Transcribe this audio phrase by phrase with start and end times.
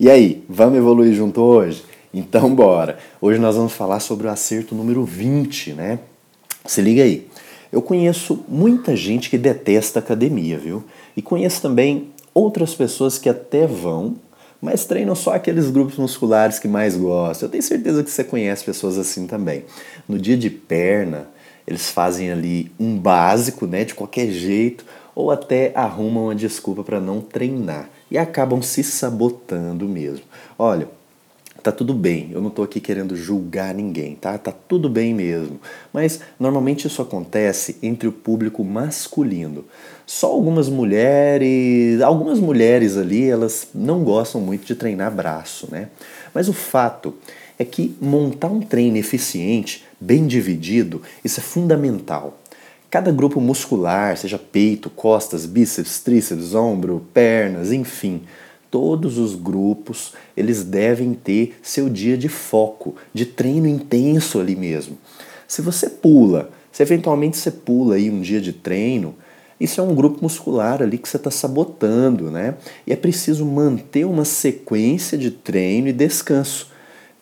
[0.00, 1.82] E aí, vamos evoluir junto hoje?
[2.14, 2.98] Então bora!
[3.20, 5.98] Hoje nós vamos falar sobre o acerto número 20, né?
[6.64, 7.26] Se liga aí.
[7.72, 10.84] Eu conheço muita gente que detesta academia, viu?
[11.16, 14.14] E conheço também outras pessoas que até vão,
[14.62, 17.48] mas treinam só aqueles grupos musculares que mais gostam.
[17.48, 19.64] Eu tenho certeza que você conhece pessoas assim também.
[20.08, 21.26] No dia de perna,
[21.66, 27.00] eles fazem ali um básico, né, de qualquer jeito, ou até arrumam uma desculpa para
[27.00, 30.24] não treinar e acabam se sabotando mesmo.
[30.58, 30.88] Olha,
[31.62, 34.38] tá tudo bem, eu não estou aqui querendo julgar ninguém, tá?
[34.38, 35.60] Tá tudo bem mesmo.
[35.92, 39.64] Mas normalmente isso acontece entre o público masculino.
[40.06, 45.88] Só algumas mulheres, algumas mulheres ali, elas não gostam muito de treinar braço, né?
[46.32, 47.14] Mas o fato
[47.58, 52.38] é que montar um treino eficiente, bem dividido, isso é fundamental.
[52.90, 58.22] Cada grupo muscular, seja peito, costas, bíceps, tríceps, ombro, pernas, enfim,
[58.70, 64.96] todos os grupos, eles devem ter seu dia de foco, de treino intenso ali mesmo.
[65.46, 69.14] Se você pula, se eventualmente você pula aí um dia de treino,
[69.60, 72.54] isso é um grupo muscular ali que você está sabotando, né?
[72.86, 76.70] E é preciso manter uma sequência de treino e descanso.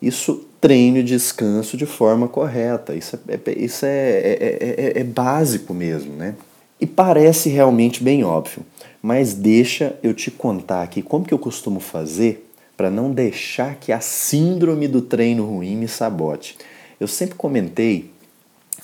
[0.01, 2.95] Isso treino e descanso de forma correta.
[2.95, 6.35] Isso é, é isso é, é, é, é básico mesmo, né?
[6.79, 8.63] E parece realmente bem óbvio,
[9.01, 13.91] mas deixa eu te contar aqui como que eu costumo fazer para não deixar que
[13.91, 16.55] a síndrome do treino ruim me sabote.
[16.99, 18.11] Eu sempre comentei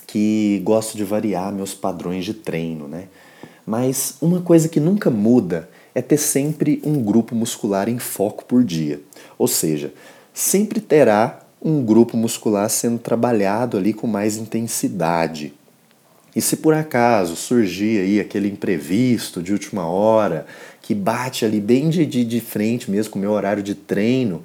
[0.08, 3.08] que gosto de variar meus padrões de treino, né?
[3.65, 8.63] Mas uma coisa que nunca muda é ter sempre um grupo muscular em foco por
[8.63, 8.99] dia.
[9.37, 9.93] Ou seja,
[10.33, 15.53] sempre terá um grupo muscular sendo trabalhado ali com mais intensidade.
[16.36, 20.45] E se por acaso surgir aí aquele imprevisto de última hora,
[20.81, 24.44] que bate ali bem de, de, de frente mesmo com o meu horário de treino,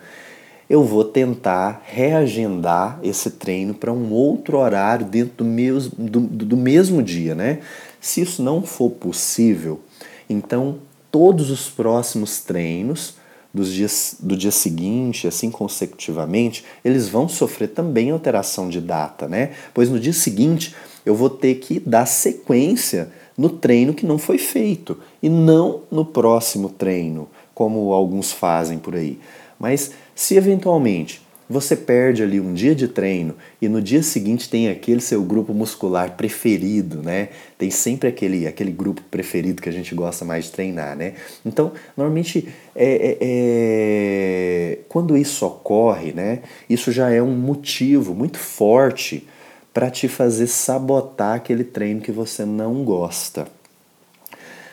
[0.68, 6.56] eu vou tentar reagendar esse treino para um outro horário dentro do, meus, do, do
[6.56, 7.60] mesmo dia, né?
[8.00, 9.80] Se isso não for possível,
[10.28, 10.76] então
[11.10, 13.14] todos os próximos treinos
[13.52, 19.52] dos dias, do dia seguinte, assim consecutivamente, eles vão sofrer também alteração de data, né?
[19.72, 24.36] Pois no dia seguinte eu vou ter que dar sequência no treino que não foi
[24.36, 29.18] feito e não no próximo treino, como alguns fazem por aí.
[29.58, 34.68] Mas se eventualmente você perde ali um dia de treino e no dia seguinte tem
[34.68, 37.30] aquele seu grupo muscular preferido, né?
[37.56, 41.14] Tem sempre aquele, aquele grupo preferido que a gente gosta mais de treinar, né?
[41.44, 44.78] Então, normalmente, é, é, é...
[44.88, 46.40] quando isso ocorre, né?
[46.68, 49.26] Isso já é um motivo muito forte
[49.72, 53.46] para te fazer sabotar aquele treino que você não gosta.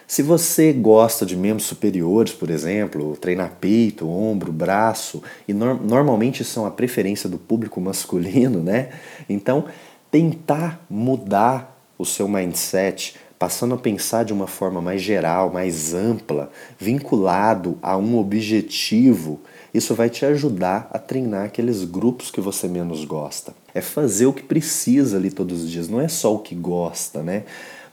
[0.08, 6.44] Se você gosta de membros superiores, por exemplo, treinar peito, ombro, braço, e no normalmente
[6.44, 8.90] são a preferência do público masculino, né?
[9.28, 9.66] Então,
[10.12, 16.52] tentar mudar o seu mindset, passando a pensar de uma forma mais geral, mais ampla,
[16.78, 19.42] vinculado a um objetivo,
[19.74, 23.54] isso vai te ajudar a treinar aqueles grupos que você menos gosta.
[23.74, 27.22] É fazer o que precisa ali todos os dias, não é só o que gosta,
[27.24, 27.44] né?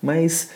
[0.01, 0.51] Mas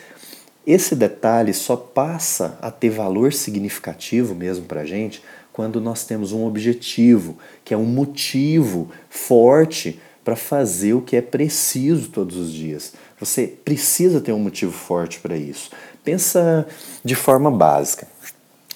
[0.67, 5.23] esse detalhe só passa a ter valor significativo mesmo para a gente
[5.53, 11.21] quando nós temos um objetivo, que é um motivo forte para fazer o que é
[11.21, 12.93] preciso todos os dias.
[13.17, 15.71] Você precisa ter um motivo forte para isso.
[16.03, 16.67] Pensa
[17.03, 18.05] de forma básica.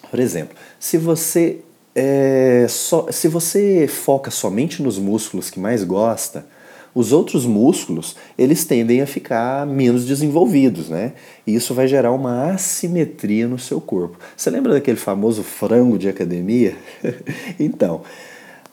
[0.10, 1.60] Por exemplo, se você
[1.94, 6.46] é, só, se você foca somente nos músculos que mais gosta,
[6.94, 11.14] os outros músculos eles tendem a ficar menos desenvolvidos, né?
[11.48, 14.18] E isso vai gerar uma assimetria no seu corpo.
[14.36, 16.76] Você lembra daquele famoso frango de academia?
[17.60, 18.02] então,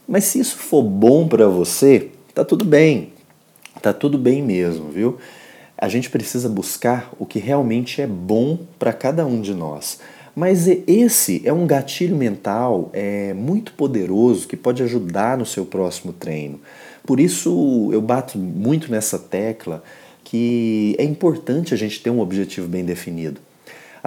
[0.06, 3.12] mas se isso for bom para você, tá tudo bem,
[3.80, 5.18] tá tudo bem mesmo, viu?
[5.76, 10.00] A gente precisa buscar o que realmente é bom para cada um de nós.
[10.38, 16.12] Mas esse é um gatilho mental é, muito poderoso que pode ajudar no seu próximo
[16.12, 16.60] treino.
[17.04, 19.82] Por isso eu bato muito nessa tecla
[20.22, 23.40] que é importante a gente ter um objetivo bem definido.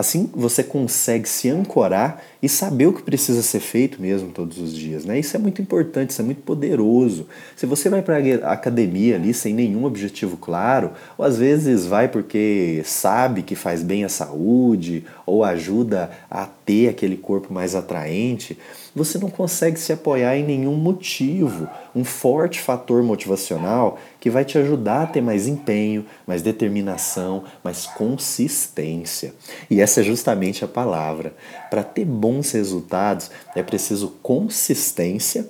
[0.01, 4.75] Assim você consegue se ancorar e saber o que precisa ser feito mesmo todos os
[4.75, 5.05] dias.
[5.05, 5.19] Né?
[5.19, 7.27] Isso é muito importante, isso é muito poderoso.
[7.55, 12.07] Se você vai para a academia ali sem nenhum objetivo claro, ou às vezes vai
[12.07, 18.57] porque sabe que faz bem à saúde, ou ajuda a ter aquele corpo mais atraente,
[18.95, 24.57] você não consegue se apoiar em nenhum motivo, um forte fator motivacional que vai te
[24.57, 29.33] ajudar a ter mais empenho, mais determinação, mais consistência.
[29.69, 31.33] E essa é justamente a palavra.
[31.69, 35.47] Para ter bons resultados é preciso consistência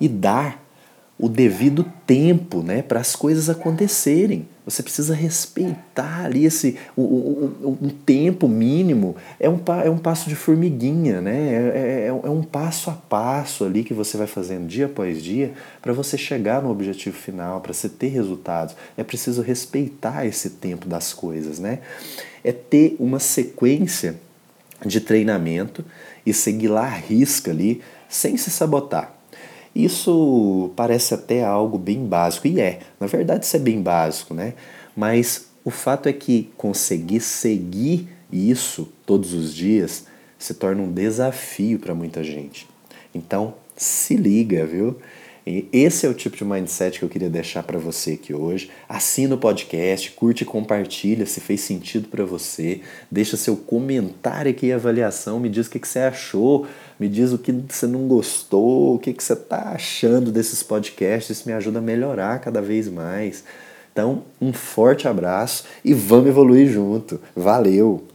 [0.00, 0.60] e dar
[1.18, 4.48] o devido tempo né, para as coisas acontecerem.
[4.70, 9.16] Você precisa respeitar ali esse o, o, o, tempo mínimo.
[9.38, 11.34] É um, é um passo de formiguinha, né?
[11.34, 15.52] É, é, é, um passo a passo ali que você vai fazendo dia após dia
[15.82, 18.76] para você chegar no objetivo final, para você ter resultados.
[18.96, 21.80] É preciso respeitar esse tempo das coisas, né?
[22.44, 24.16] É ter uma sequência
[24.86, 25.84] de treinamento
[26.24, 29.19] e seguir lá a risca ali sem se sabotar.
[29.74, 34.54] Isso parece até algo bem básico, e é, na verdade isso é bem básico, né?
[34.96, 40.06] Mas o fato é que conseguir seguir isso todos os dias
[40.38, 42.66] se torna um desafio para muita gente.
[43.14, 44.96] Então, se liga, viu?
[45.46, 48.70] E esse é o tipo de mindset que eu queria deixar para você aqui hoje.
[48.88, 52.80] Assina o podcast, curte e compartilha se fez sentido para você.
[53.10, 56.66] Deixa seu comentário aqui e avaliação, me diz o que, que você achou,
[56.98, 61.38] me diz o que você não gostou, o que, que você está achando desses podcasts.
[61.38, 63.44] Isso me ajuda a melhorar cada vez mais.
[63.92, 67.20] Então, um forte abraço e vamos evoluir junto.
[67.34, 68.04] Valeu!